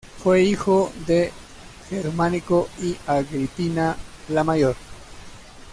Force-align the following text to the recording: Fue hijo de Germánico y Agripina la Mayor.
Fue 0.23 0.41
hijo 0.41 0.91
de 1.05 1.31
Germánico 1.87 2.67
y 2.81 2.95
Agripina 3.05 3.95
la 4.29 4.43
Mayor. 4.43 4.75